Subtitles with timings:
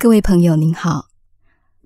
[0.00, 1.06] 各位朋友您好，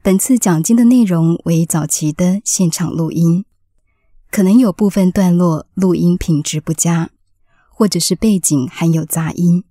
[0.03, 3.47] 本次讲经的内容为早期的现场录音，
[4.31, 7.09] 可能有部分段落录音品质不佳，
[7.71, 9.65] 或者是背景含有杂音，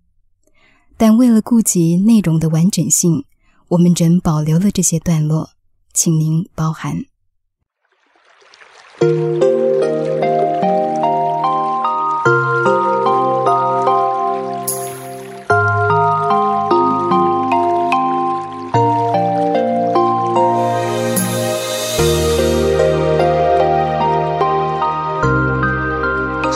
[0.97, 3.25] 但为了顾及内容的完整性，
[3.67, 5.51] 我们仍保留了这些段落，
[5.93, 7.05] 请您包涵。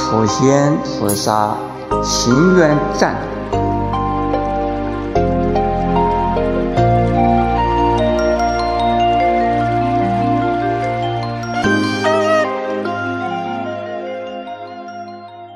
[0.08, 1.58] 普贤菩萨
[2.04, 3.16] 行愿赞。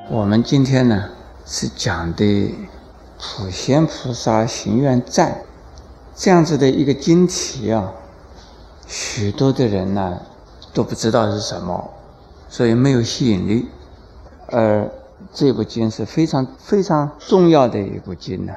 [0.09, 1.09] 我们今天呢
[1.45, 2.55] 是讲的
[3.19, 5.43] 普贤菩萨行愿赞
[6.15, 7.91] 这样子的一个经题啊，
[8.87, 10.17] 许多的人呢
[10.73, 11.91] 都不知道是什么，
[12.49, 13.69] 所以没有吸引力。
[14.51, 14.89] 而
[15.31, 18.55] 这部经是非常非常重要的一部经呢，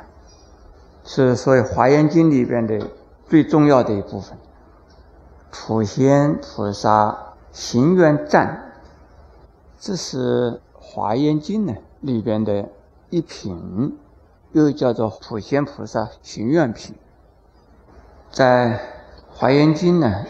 [1.04, 2.88] 是所谓《华严经》里边的
[3.28, 4.38] 最重要的一部分。
[5.50, 8.72] 普贤菩萨行愿赞，
[9.78, 12.68] 这是《华严经》呢里边的
[13.10, 13.98] 一品，
[14.52, 16.94] 又叫做普贤菩萨行愿品。
[18.30, 18.70] 在
[19.28, 20.24] 《华严经》呢，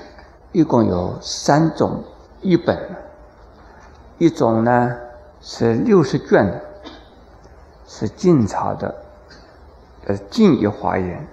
[0.51, 2.03] 一共有三种
[2.41, 2.97] 译本，
[4.19, 4.97] 一种呢。
[5.43, 6.61] 是六十卷的，
[7.87, 8.95] 是晋朝的，
[10.07, 11.27] 呃，晋译华严。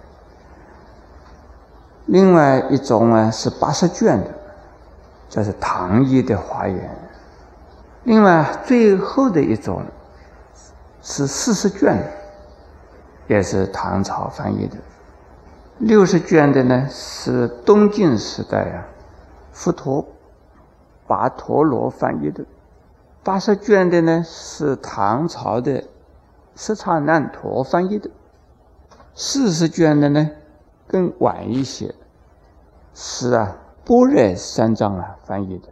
[2.07, 4.31] 另外一种呢是八十卷的，
[5.29, 6.89] 这是唐译的华严。
[8.05, 9.83] 另外最后的一种
[11.03, 12.11] 是四十卷的，
[13.27, 14.75] 也是唐朝翻译的。
[15.77, 18.83] 六十卷的呢是东晋时代啊，
[19.51, 20.03] 佛陀
[21.07, 22.43] 跋陀罗翻译的。
[23.21, 25.83] 八十卷的呢是唐朝的
[26.55, 28.09] 释迦难陀翻译的，
[29.13, 30.29] 四十卷的呢
[30.87, 31.93] 更晚一些，
[32.93, 35.67] 是啊般若三藏啊翻译的，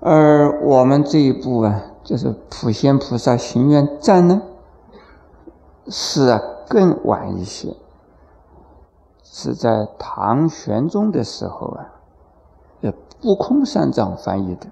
[0.00, 4.42] 而我们这一部啊就是普贤菩萨行愿赞呢，
[5.86, 7.76] 是啊更晚一些，
[9.22, 11.94] 是在唐玄宗的时候啊，
[12.82, 14.66] 呃不空三藏翻译的。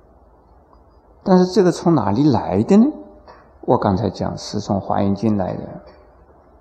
[1.23, 2.87] 但是这个从哪里来的呢？
[3.63, 5.63] 我刚才讲是从《华严经》来的，《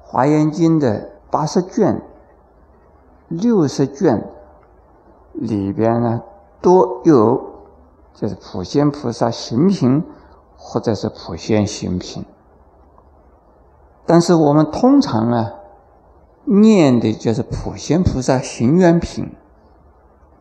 [0.04, 2.02] 华严经》的八十卷、
[3.30, 4.30] 六十卷
[5.34, 6.22] 里边呢，
[6.62, 7.42] 都有
[8.14, 10.04] 就是普贤菩萨行品
[10.58, 12.26] 或者是普贤行品。
[14.06, 15.54] 但是我们通常啊
[16.44, 19.34] 念的就是普贤菩萨行愿品，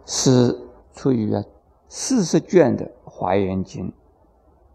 [0.04, 0.58] 是
[0.92, 1.44] 出于啊
[1.88, 3.88] 四十卷的《华严经》。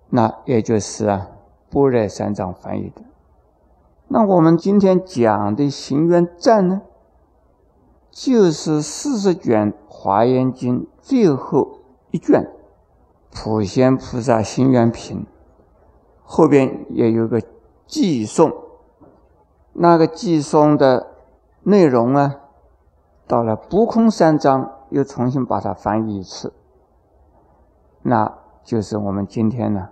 [0.10, 1.28] 那也就是啊，
[1.70, 3.02] 般若三藏翻译的。
[4.08, 6.82] 那我们今天讲的行愿赞呢，
[8.12, 11.80] 就是四十卷华严经最后
[12.12, 12.52] 一卷
[13.32, 15.26] 普贤菩萨行愿品，
[16.24, 17.42] 后边也有个
[17.88, 18.54] 寄送。
[19.76, 21.08] 那个寄送的
[21.64, 22.36] 内容啊，
[23.26, 26.54] 到了不空三藏又重新把它翻译一次，
[28.04, 29.90] 那就是我们今天呢。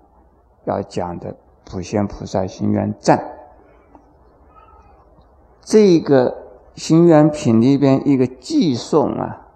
[0.66, 3.36] 要讲的普贤菩萨行愿赞，
[5.62, 6.38] 这个
[6.76, 9.48] 行愿品里边一个寄送啊，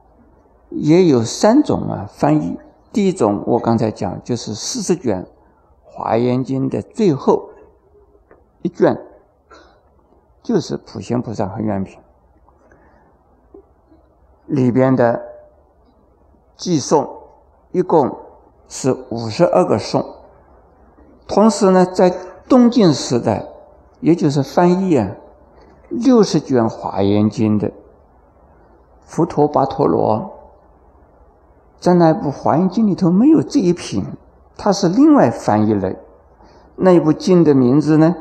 [0.72, 2.60] 也有三种啊翻译。
[2.92, 5.28] 第一种我刚才讲就是四十卷
[5.84, 7.52] 华严经的最后
[8.64, 9.00] 一卷，
[10.42, 12.00] 就是普贤菩萨行愿品
[14.48, 15.22] 里边的
[16.58, 17.08] 寄送，
[17.72, 18.25] 一共
[18.68, 20.06] 是五十二个颂。
[21.28, 22.14] 同时呢，在
[22.48, 23.46] 东晋时代，
[24.00, 25.12] 也就是翻译啊
[25.90, 27.72] 六十卷《华严经》的
[29.06, 30.32] 佛陀跋陀罗，
[31.80, 34.06] 在那部《华严经》里头没有这一品，
[34.56, 35.94] 他是另外翻译了
[36.76, 38.16] 那一部经的名字呢，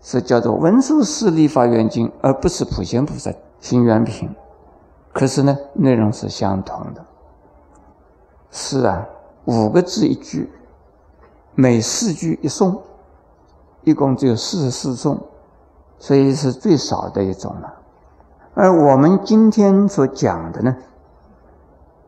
[0.00, 4.30] 是叫做《文殊师利法缘经》，而不是普贤菩萨行愿品。
[5.12, 7.04] 可是呢，内容是相同的。
[8.50, 9.06] 是啊，
[9.44, 10.50] 五个字一句。
[11.54, 12.78] 每四句一诵，
[13.82, 15.18] 一共只有四十四诵，
[15.98, 17.74] 所以是最少的一种了。
[18.54, 20.76] 而我们今天所讲的呢，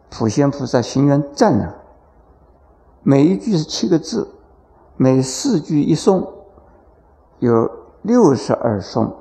[0.08, 1.74] 普贤菩萨行愿赞呢，
[3.02, 4.28] 每一句是七个字，
[4.96, 6.28] 每四句一诵，
[7.40, 7.68] 有
[8.02, 9.16] 六十二颂，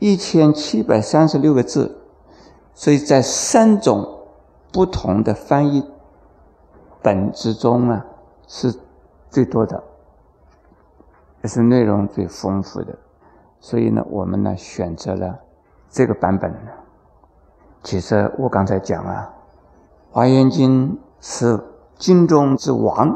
[0.00, 1.96] 一千七百三十六个字，
[2.74, 4.18] 所以在三种
[4.70, 5.90] 不同的翻译
[7.04, 8.02] 本之中啊，
[8.46, 8.74] 是
[9.28, 9.84] 最多的，
[11.42, 12.96] 也是内容最丰富的。
[13.60, 15.38] 所以呢，我们呢选择了
[15.90, 16.50] 这个版本。
[17.82, 19.34] 其实我刚才讲啊，
[20.14, 21.62] 《华严经》是
[21.98, 23.14] 经中之王，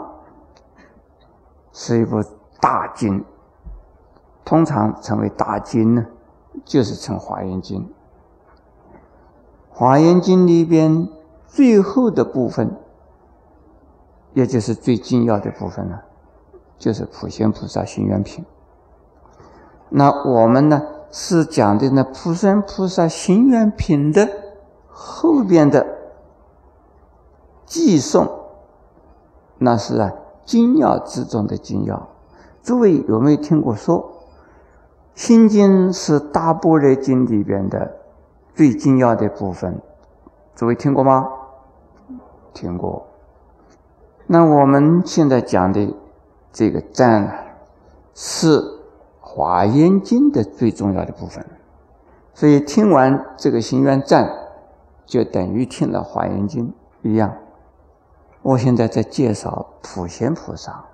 [1.73, 2.23] 是一部
[2.61, 3.25] 大经。
[4.45, 6.07] 通常称为大经呢，
[6.63, 7.81] 就是称《华严经》。
[9.71, 11.09] 《华严经》里边
[11.47, 12.77] 最后的部分，
[14.35, 15.99] 也就是最精要的部分呢，
[16.79, 18.45] 就是普贤菩萨心愿品。
[19.91, 24.29] 那我们呢是讲的那普贤菩萨心愿品的。
[25.01, 25.87] 后边的
[27.65, 28.29] 寄送，
[29.59, 30.13] 那是啊
[30.45, 32.09] 精要之中的精要。
[32.65, 34.01] 诸位有没有听过说，
[35.15, 37.97] 《心经》是大般若经里边的
[38.57, 39.81] 最精要的部分？
[40.57, 41.29] 诸位听过吗？
[42.53, 43.07] 听过。
[44.29, 45.95] 那我们现在讲的
[46.53, 47.33] 这个赞呢，
[48.15, 48.61] 是
[49.21, 51.45] 《华严经》的最重要的部分。
[52.35, 54.45] 所以听完这个心愿赞。
[55.07, 56.67] 就等于听了《华严经》
[57.01, 57.35] 一样。
[58.43, 60.85] 我现在在介绍普贤菩萨。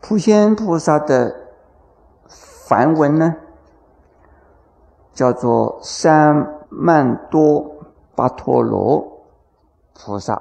[0.00, 1.36] 普贤菩萨的
[2.26, 3.36] 梵文呢，
[5.12, 7.84] 叫做三曼多
[8.14, 9.26] 巴陀罗
[9.92, 10.40] 菩萨。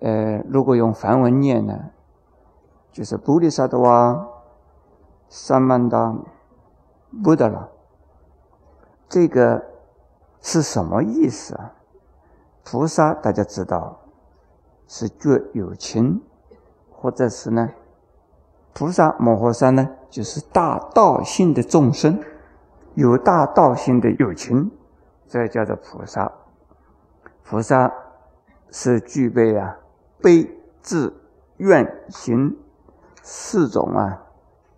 [0.00, 1.90] 呃，如果用梵文念呢，
[2.92, 4.28] 就是菩提萨多哇
[5.28, 6.14] 三曼达
[7.24, 7.68] 布达拉。
[9.08, 9.64] 这个
[10.40, 11.72] 是什么意思啊？
[12.64, 14.00] 菩萨大家知道
[14.88, 16.20] 是觉有情，
[16.90, 17.70] 或者是呢，
[18.74, 22.20] 菩萨摩诃萨呢，就是大道性的众生，
[22.94, 24.70] 有大道性的有情，
[25.28, 26.32] 这叫做菩萨。
[27.44, 27.92] 菩萨
[28.70, 29.78] 是具备啊
[30.22, 30.50] 悲、
[30.82, 31.12] 智、
[31.58, 32.56] 愿、行
[33.22, 34.22] 四种啊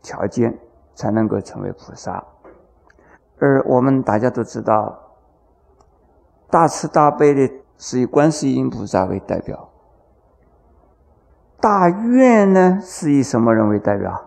[0.02, 0.58] 条件，
[0.94, 2.25] 才能够成为菩萨。
[3.38, 4.99] 而我们大家都知道，
[6.50, 9.69] 大慈大悲的是以观世音菩萨为代表，
[11.61, 14.25] 大愿呢是以什么人为代表？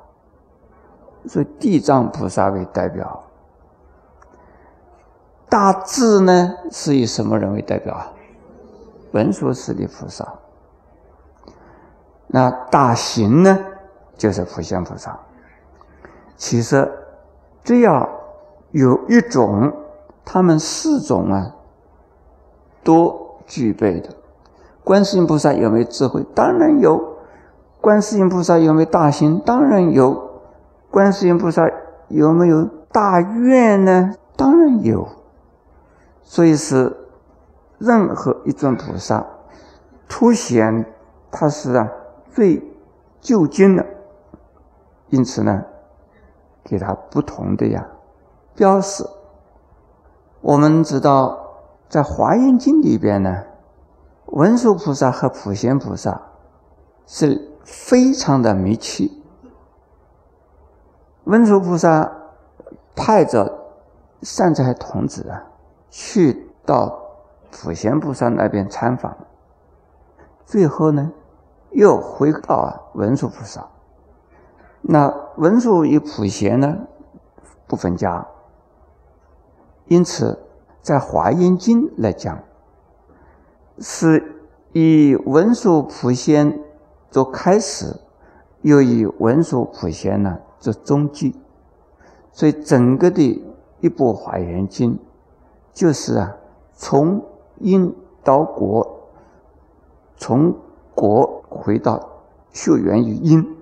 [1.24, 3.24] 以地藏菩萨为代表。
[5.50, 8.14] 大智呢是以什么人为代表啊？
[9.12, 10.41] 文殊师利菩萨。
[12.32, 13.60] 那大行呢，
[14.18, 15.20] 就是普贤菩萨。
[16.38, 16.92] 其实，
[17.64, 18.10] 只要。
[18.72, 19.74] 有一种，
[20.24, 21.56] 他们四种啊，
[22.86, 24.08] 都具备的。
[24.82, 26.26] 观世音菩萨有没有智慧？
[26.34, 27.18] 当然有。
[27.82, 29.42] 观世音菩萨有没有大行？
[29.46, 30.40] 当然有。
[30.90, 31.70] 观世音菩萨
[32.08, 32.64] 有没有
[32.94, 34.14] 大愿呢？
[34.38, 35.06] 当然有。
[36.24, 36.96] 所以是
[37.78, 39.26] 任何一尊菩萨，
[40.08, 40.86] 凸显
[41.30, 41.92] 他是啊
[42.32, 42.64] 最
[43.20, 43.86] 究竟的。
[45.10, 45.66] 因此呢，
[46.64, 47.86] 给他不同的呀。
[48.56, 49.06] 标识，
[50.42, 51.38] 我们知道，
[51.90, 53.44] 在《华严经》里边呢，
[54.28, 56.22] 文殊菩萨和普贤菩萨
[57.06, 59.10] 是非常的密切。
[61.26, 62.12] 文殊菩萨
[62.96, 63.74] 派着
[64.22, 65.44] 善财童子啊，
[65.90, 67.00] 去到
[67.52, 69.16] 普贤菩萨那边参访，
[70.46, 71.12] 最后呢，
[71.72, 73.68] 又回到文殊菩萨。
[74.82, 76.78] 那文殊与普贤呢，
[77.68, 78.28] 不分家。
[79.86, 80.40] 因此，
[80.82, 82.44] 在《华严经》来讲，
[83.80, 84.42] 是
[84.74, 86.64] 以文殊普贤
[87.10, 88.00] 做开始，
[88.62, 91.36] 又以文殊普贤呢做终极，
[92.32, 93.44] 所以整个的
[93.82, 94.96] 一部《华严经》，
[95.74, 96.38] 就是啊，
[96.74, 97.24] 从
[97.60, 99.10] 因到果，
[100.16, 100.56] 从
[100.96, 102.10] 果回到
[102.52, 103.58] 溯源于因，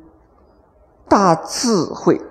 [1.07, 2.21] 大智慧。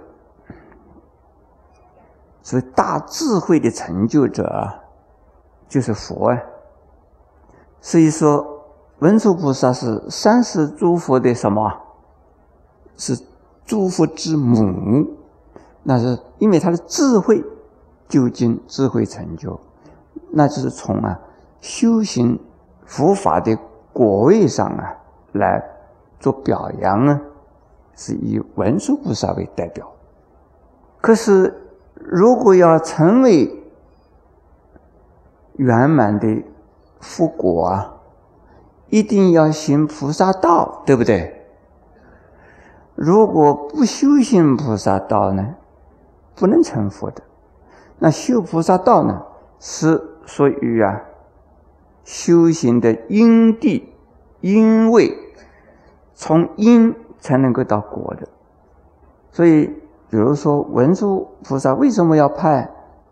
[2.43, 4.81] 所以，大智慧的成就者，
[5.69, 6.39] 就是佛啊。
[7.81, 8.65] 所以说，
[9.01, 11.71] 文殊菩萨是三世诸佛的什么？
[12.97, 13.19] 是
[13.67, 15.07] 诸佛之母。
[15.83, 17.45] 那是因为他的智慧
[18.09, 19.61] 究竟智慧成就，
[20.31, 21.21] 那就是从啊
[21.61, 22.39] 修行
[22.85, 23.59] 佛法的
[23.93, 24.97] 果位上啊
[25.33, 25.63] 来
[26.21, 27.21] 做表扬啊，
[27.95, 29.91] 是以文殊菩萨为代表。
[31.01, 31.65] 可是。
[32.01, 33.53] 如果要成为
[35.57, 36.45] 圆满的
[37.01, 37.97] 佛果啊，
[38.89, 41.45] 一定要行菩萨道，对不对？
[42.95, 45.57] 如果不修行菩萨道呢，
[46.37, 47.21] 不能成佛的。
[47.99, 49.23] 那修菩萨道呢，
[49.59, 51.03] 是属于啊
[52.09, 53.93] 修行的因地
[54.41, 55.15] 因为，
[56.15, 58.27] 从因才能够到果的。
[59.31, 59.67] 所以，
[60.09, 62.71] 比如说文殊菩萨为什么要派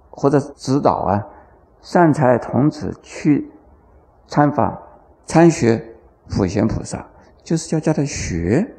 [0.09, 1.27] 或者指导啊
[1.83, 3.53] 善财童子去
[4.27, 4.81] 参访
[5.27, 5.95] 参学
[6.31, 7.07] 普贤菩萨，
[7.43, 8.75] 就是要叫他学，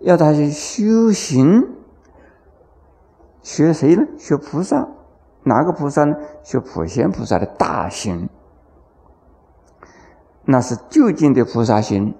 [0.00, 1.76] 要他去修行。
[3.40, 4.04] 学谁呢？
[4.18, 4.88] 学菩萨，
[5.44, 6.16] 哪个菩萨呢？
[6.42, 8.28] 学普贤菩萨的大行，
[10.50, 12.12] 那是究竟的菩萨行，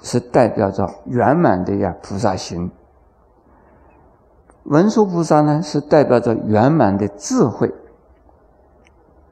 [0.00, 2.70] 是代表着圆满的呀菩萨行。
[4.64, 7.74] 文殊菩萨呢，是代表着圆满的智慧。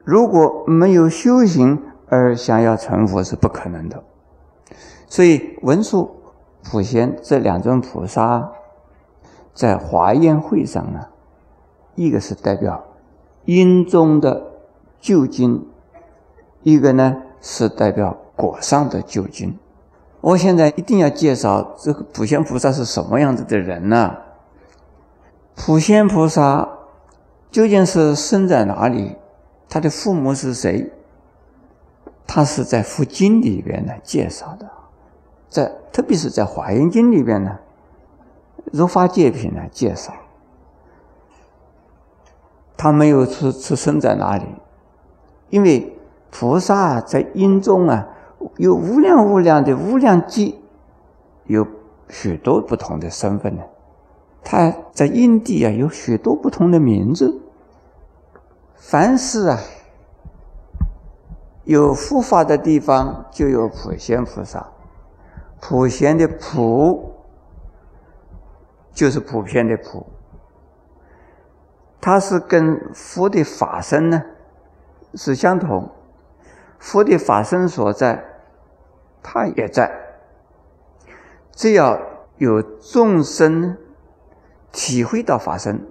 [0.03, 4.03] 如果没有修行而想要成佛是不可能的。
[5.07, 6.11] 所以文殊、
[6.63, 8.51] 普贤这两尊菩萨。
[9.53, 11.07] 在华严会上呢，
[11.95, 12.83] 一个是代表
[13.45, 14.51] 因中的
[14.99, 15.67] 究竟，
[16.61, 19.57] 一个呢是代表果上的究竟。
[20.21, 24.17] 我现在一定要介绍这个普贤菩萨是什么样子的人呢？
[25.55, 26.67] 普贤菩萨
[27.49, 29.15] 究竟是生在哪里？
[29.69, 30.91] 他的父母是谁？
[32.25, 34.69] 他是在佛经里边呢介绍的，
[35.49, 37.59] 在特别是在华严经里边呢。
[38.73, 40.13] 如法界品呢介绍，
[42.75, 44.45] 他没有出出生在哪里，
[45.49, 45.96] 因为
[46.29, 48.07] 菩萨在因中啊
[48.57, 50.55] 有无量无量的无量劫，
[51.45, 51.67] 有
[52.09, 53.63] 许多不同的身份呢。
[54.43, 57.41] 他在因地啊有许多不同的名字。
[58.75, 59.59] 凡是啊
[61.63, 64.67] 有护法的地方，就有普贤菩萨。
[65.59, 67.13] 普贤的普。
[68.93, 70.07] 就是普遍的普，
[72.01, 74.23] 它是跟佛的法身呢
[75.13, 75.87] 是相同，
[76.79, 78.23] 佛的法身所在，
[79.21, 79.91] 他也在。
[81.51, 81.99] 只要
[82.37, 83.77] 有众生
[84.71, 85.85] 体会到法身，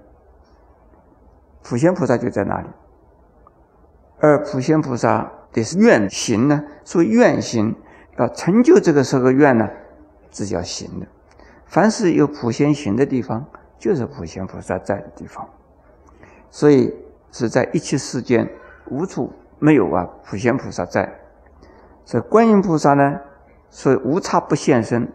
[1.62, 2.68] 普贤菩萨就在那里。
[4.18, 7.74] 而普贤菩萨的愿行呢，说愿行
[8.16, 9.68] 要成就这个这个愿呢，
[10.30, 11.06] 是叫行的。
[11.66, 13.44] 凡是有普贤行的地方，
[13.78, 15.46] 就是普贤菩萨在的地方，
[16.48, 16.94] 所以
[17.32, 18.48] 是在一切世间
[18.86, 21.20] 无处没有啊普贤菩萨在。
[22.04, 23.20] 这观音菩萨呢，
[23.70, 25.12] 是无差不现身，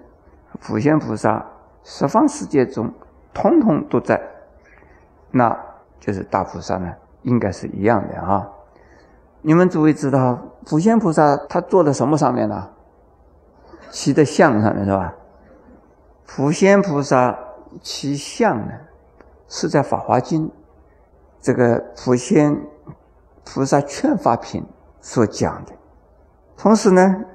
[0.60, 1.46] 普贤菩萨
[1.84, 2.94] 十方世界中
[3.34, 4.22] 通通都在，
[5.32, 5.58] 那
[6.00, 8.50] 就是大菩萨呢，应该是一样的啊。
[9.42, 12.70] 你们诸位知道，普贤菩萨他坐在什么上面呢？
[13.90, 15.16] 骑在象上面是吧？
[16.28, 17.38] 普贤菩萨
[17.82, 18.74] 骑象呢，
[19.48, 20.48] 是在《法华经》
[21.42, 22.62] 这个普贤
[23.44, 24.66] 菩萨劝法品
[25.00, 25.74] 所讲的，
[26.56, 27.26] 同时呢，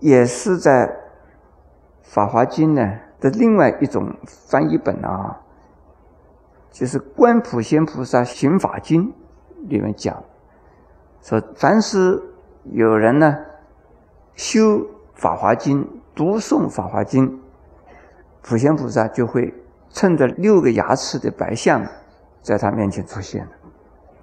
[0.00, 0.86] 也是在
[2.02, 5.40] 《法华经》呢的另外一种翻译本啊，
[6.70, 9.08] 就是《观普贤菩萨行法经》
[9.68, 10.22] 里面讲，
[11.22, 12.22] 说凡是
[12.64, 13.36] 有人呢
[14.34, 14.78] 修
[15.14, 15.84] 《法华经》，
[16.14, 17.28] 读诵《法华经》。
[18.42, 19.52] 普贤菩萨就会
[19.90, 21.84] 趁着六个牙齿的白象，
[22.42, 23.48] 在他面前出现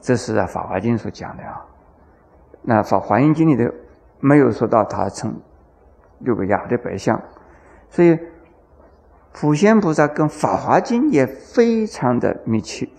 [0.04, 1.66] 这是啊《法华经》所讲的啊。
[2.62, 3.74] 那《法华经》里的
[4.20, 5.40] 没有说到他称
[6.20, 7.22] 六个牙的白象，
[7.90, 8.20] 所以
[9.32, 12.90] 普贤菩萨跟《法华经》也非常的密切。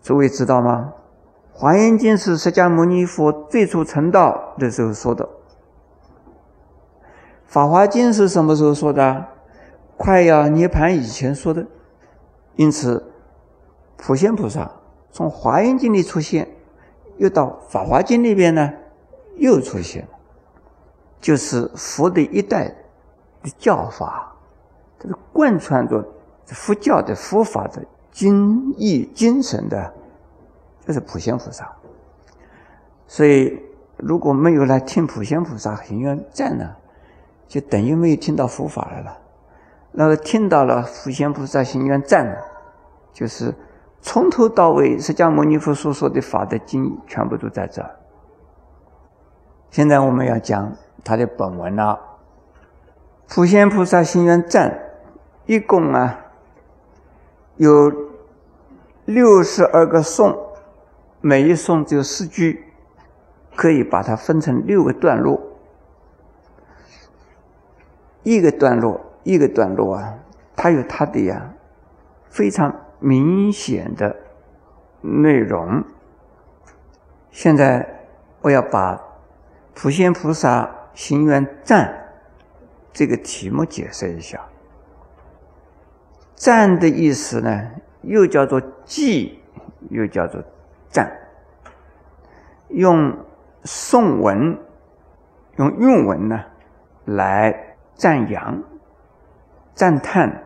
[0.00, 0.94] 诸位知道吗？
[1.58, 5.24] 《华严经》是释迦牟尼佛最初成道的时候说的。
[7.44, 9.26] 《法华经》是什么时候说的？
[9.98, 11.66] 快要涅盘以前说的。
[12.54, 13.12] 因此，
[13.96, 14.70] 普贤菩萨
[15.10, 16.48] 从《华严经》里出现，
[17.16, 18.72] 又到《法华经》里边呢，
[19.36, 20.08] 又出现了，
[21.20, 22.74] 就是佛的一代
[23.42, 24.34] 的教法，
[24.98, 26.06] 这是贯穿着
[26.46, 29.92] 佛教的佛法的精义精神的，
[30.86, 31.70] 就是普贤菩萨。
[33.06, 33.62] 所以，
[33.96, 36.76] 如果没有来听普贤菩萨行愿赞呢？
[37.48, 39.18] 就等于没有听到佛法来了。
[39.92, 42.36] 那个听到了普贤菩萨行愿赞呢，
[43.12, 43.54] 就是
[44.00, 47.96] 从头到尾释迦牟尼佛所说的法的经全部都在这儿。
[49.70, 50.72] 现在我们要讲
[51.04, 52.00] 他的本文了。
[53.28, 54.78] 普贤菩萨行愿赞，
[55.46, 56.26] 一共啊
[57.56, 57.92] 有
[59.04, 60.38] 六十二个颂，
[61.20, 62.72] 每一颂只有四句，
[63.56, 65.40] 可以把它分成六个段落。
[68.22, 70.14] 一个段落，一个段落啊，
[70.54, 71.52] 它有它的呀
[72.28, 74.16] 非常明显的
[75.00, 75.84] 内容。
[77.30, 78.06] 现在
[78.40, 79.00] 我要把
[79.74, 82.08] 普贤菩萨行愿赞
[82.92, 84.40] 这个题目解释一下。
[86.34, 87.70] 赞的意思呢，
[88.02, 89.42] 又叫做记，
[89.90, 90.42] 又叫做
[90.90, 91.10] 赞。
[92.68, 93.16] 用
[93.64, 94.58] 颂文、
[95.56, 96.44] 用韵文呢
[97.04, 98.62] 来赞扬、
[99.74, 100.44] 赞叹、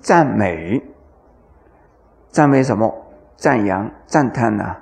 [0.00, 0.82] 赞美。
[2.30, 2.94] 赞美什么？
[3.36, 4.76] 赞扬、赞叹呢？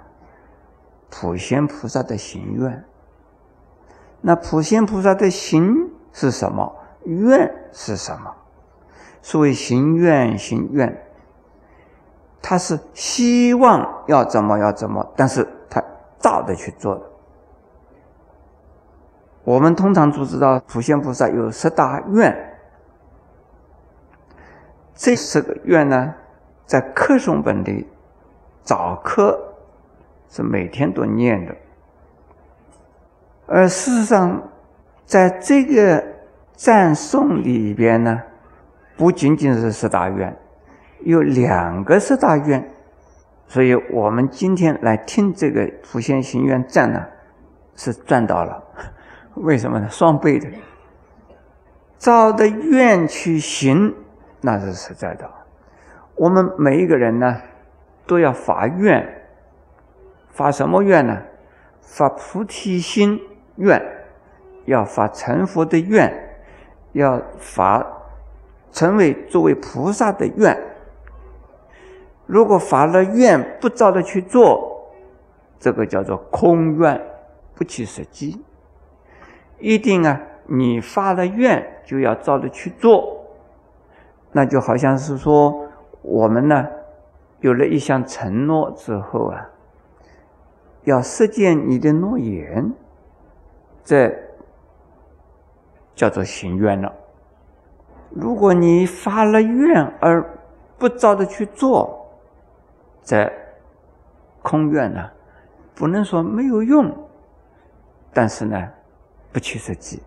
[1.11, 2.85] 普贤菩萨的行愿。
[4.21, 6.77] 那普贤菩萨的行是什么？
[7.05, 8.35] 愿是什么？
[9.23, 11.05] 所谓行愿行愿，
[12.43, 15.83] 他是希望要怎么要怎么，但是他
[16.19, 17.03] 照着去做的。
[19.45, 22.59] 我们通常都知道，普贤菩萨有十大愿，
[24.95, 26.15] 这十个愿呢？
[26.69, 27.87] 在课诵本里，
[28.63, 29.55] 早课
[30.29, 31.57] 是每天都念的，
[33.47, 34.43] 而事实上，
[35.07, 36.05] 在这个
[36.53, 38.23] 赞颂里边呢，
[38.99, 40.37] 不仅仅是十大愿，
[41.01, 42.71] 有两个十大愿，
[43.47, 47.03] 所以我们今天来听这个普贤行愿赞呢，
[47.77, 48.63] 是赚到了。
[49.37, 49.89] 为什么呢？
[49.89, 50.47] 双倍的，
[51.97, 53.95] 照的愿去行，
[54.43, 55.38] 那是实在的。
[56.19, 57.41] 我们每一个人呢，
[58.05, 59.23] 都要发愿，
[60.31, 61.23] 发什么愿呢？
[61.81, 63.21] 发菩提心
[63.55, 63.81] 愿，
[64.65, 66.13] 要发成佛的愿，
[66.91, 67.87] 要发
[68.73, 70.59] 成为作为菩萨的愿。
[72.27, 74.91] 如果发了愿不照着去做，
[75.61, 77.01] 这个叫做空愿，
[77.55, 78.45] 不切实际。
[79.61, 83.25] 一定啊，你发了愿就要照着去做，
[84.33, 85.68] 那就好像是说。
[86.03, 86.67] 我们呢，
[87.41, 89.49] 有了一项承诺之后啊，
[90.85, 92.73] 要实践你的诺言，
[93.85, 94.17] 这
[95.95, 96.93] 叫做行愿了。
[98.11, 100.25] 如果你发了愿而
[100.79, 102.07] 不照着去做，
[103.03, 103.31] 这
[104.41, 105.11] 空愿呢，
[105.75, 106.91] 不能说没有用，
[108.15, 108.69] 但是呢，
[109.33, 110.03] 不切实际。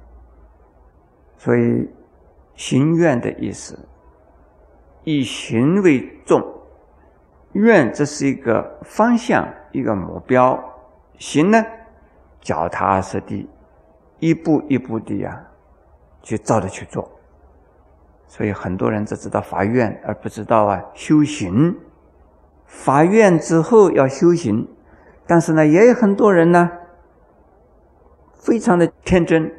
[1.38, 1.90] 所以
[2.56, 3.78] 行愿的意思。
[5.04, 6.44] 以行为重，
[7.54, 10.64] 愿这是一个方向，一个目标。
[11.18, 11.64] 行呢，
[12.40, 13.50] 脚踏实地，
[14.20, 15.44] 一步一步的呀，
[16.22, 17.10] 去照着去做。
[18.28, 21.78] 所以很多人只知道发愿，而不知道啊修行。
[22.66, 24.68] 发愿之后要修行，
[25.28, 26.72] 但是呢，也有很多人呢，
[28.36, 29.54] 非常的天真，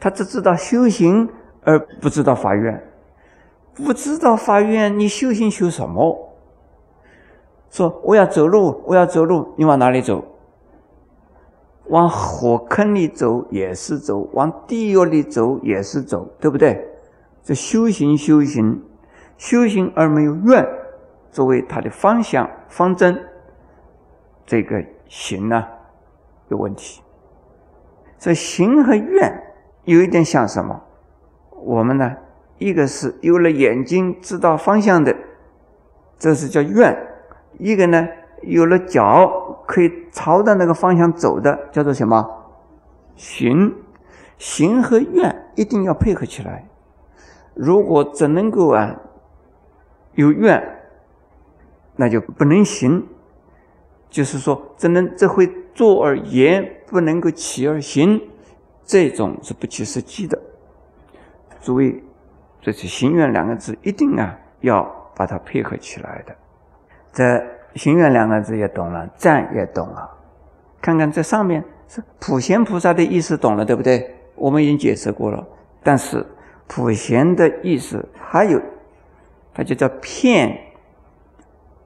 [0.00, 1.28] 他只知道修行，
[1.62, 2.82] 而不知道发愿。
[3.76, 6.32] 不知道发愿，你修行修什么？
[7.70, 10.24] 说我要走路，我要走路，你往哪里走？
[11.88, 16.88] 往火坑里走也是走，往地狱里走也是走，对不对？
[17.44, 18.82] 这修行修行
[19.36, 20.66] 修行而没有愿
[21.30, 23.28] 作为他的方向方针，
[24.46, 25.64] 这个行呢
[26.48, 27.02] 有问题。
[28.18, 30.82] 这行和愿有一点像什么？
[31.50, 32.16] 我们呢？
[32.58, 35.14] 一个是有了眼睛知道方向的，
[36.18, 36.94] 这是叫愿；
[37.58, 38.08] 一个呢，
[38.42, 42.26] 有了脚可以朝着那个方向走的，叫做什么？
[43.14, 43.74] 行。
[44.38, 46.68] 行和愿一定要配合起来。
[47.54, 48.94] 如果只能够啊
[50.14, 50.82] 有愿，
[51.96, 53.06] 那就不能行。
[54.10, 58.20] 就是说，只能只会坐而言，不能够起而行，
[58.84, 60.38] 这种是不切实际的。
[61.60, 62.02] 诸位。
[62.66, 64.82] 这是“心愿”两个字，一定啊要
[65.14, 66.34] 把它配合起来的。
[67.12, 67.40] 这
[67.78, 70.10] “心愿”两个字也懂了，赞也懂了。
[70.80, 74.12] 看看这上面是普贤菩萨的意思，懂了对不对？
[74.34, 75.46] 我们已经解释过了。
[75.84, 76.26] 但是
[76.66, 78.60] 普贤的意思还有，
[79.54, 80.58] 它就叫骗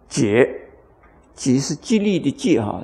[0.08, 0.50] 解，
[1.34, 2.82] 解是激励的激哈，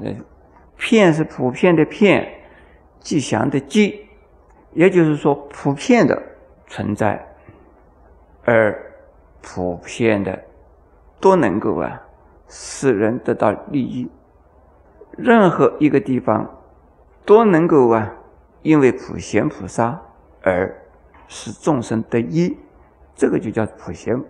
[0.77, 2.29] 骗是普遍的骗，
[3.01, 4.07] 吉祥的吉，
[4.75, 6.23] 也就是说普遍的
[6.67, 7.27] 存在。
[8.47, 8.95] 而
[9.43, 10.45] 普遍的
[11.21, 12.01] 都能够啊，
[12.47, 14.09] 使人得到利益。
[15.11, 16.49] 任何一个地方
[17.25, 18.13] 都能够啊，
[18.63, 20.01] 因为普贤菩萨
[20.43, 20.81] 而
[21.27, 22.57] 使众生得益，
[23.17, 24.23] 这个就叫普贤。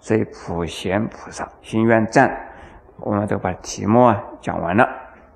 [0.00, 2.48] 所以普贤菩萨心愿赞，
[2.98, 4.88] 我们就把题目啊讲完了。